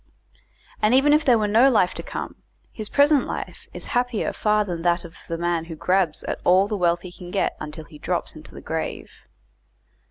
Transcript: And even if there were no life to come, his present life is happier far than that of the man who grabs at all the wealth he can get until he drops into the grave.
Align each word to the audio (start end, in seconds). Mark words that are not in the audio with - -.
And 0.81 0.95
even 0.95 1.13
if 1.13 1.23
there 1.23 1.37
were 1.37 1.47
no 1.47 1.69
life 1.69 1.93
to 1.93 2.01
come, 2.01 2.37
his 2.71 2.89
present 2.89 3.27
life 3.27 3.67
is 3.71 3.85
happier 3.93 4.33
far 4.33 4.65
than 4.65 4.81
that 4.81 5.05
of 5.05 5.15
the 5.27 5.37
man 5.37 5.65
who 5.65 5.75
grabs 5.75 6.23
at 6.23 6.39
all 6.43 6.67
the 6.67 6.75
wealth 6.75 7.01
he 7.01 7.11
can 7.11 7.29
get 7.29 7.55
until 7.59 7.85
he 7.85 7.99
drops 7.99 8.35
into 8.35 8.55
the 8.55 8.61
grave. 8.61 9.11